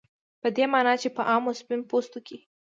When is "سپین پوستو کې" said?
1.59-2.37